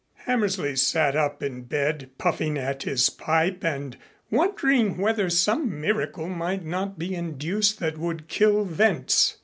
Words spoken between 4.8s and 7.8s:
whether some miracle might not be induced